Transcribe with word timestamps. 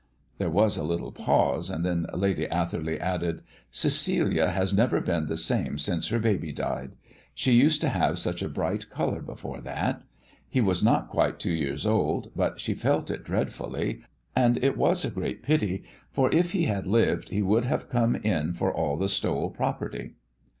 There 0.39 0.49
was 0.49 0.77
a 0.77 0.83
little 0.83 1.11
pause, 1.11 1.69
and 1.69 1.85
then 1.85 2.07
Lady 2.11 2.47
Atherley 2.47 2.99
added 2.99 3.43
"Cecilia 3.69 4.47
has 4.49 4.73
never 4.73 4.99
been 4.99 5.27
the 5.27 5.37
same 5.37 5.77
since 5.77 6.07
her 6.07 6.17
baby 6.17 6.51
died. 6.51 6.95
She 7.35 7.51
used 7.51 7.81
to 7.81 7.89
have 7.89 8.17
such 8.17 8.41
a 8.41 8.49
bright 8.49 8.89
colour 8.89 9.21
before 9.21 9.61
that. 9.61 10.01
He 10.49 10.59
was 10.59 10.81
not 10.81 11.07
quite 11.11 11.37
two 11.37 11.53
years 11.53 11.85
old, 11.85 12.31
but 12.35 12.59
she 12.59 12.73
felt 12.73 13.11
it 13.11 13.23
dreadfully; 13.23 14.01
and 14.35 14.57
it 14.63 14.75
was 14.75 15.05
a 15.05 15.11
great 15.11 15.43
pity, 15.43 15.83
for 16.09 16.33
if 16.33 16.53
he 16.53 16.63
had 16.65 16.87
lived 16.87 17.29
he 17.29 17.43
would 17.43 17.65
have 17.65 17.87
come 17.87 18.15
in 18.15 18.53
for 18.55 18.73
all 18.73 18.97
the 18.97 19.07
Stowell 19.07 19.51
property." 19.51 20.15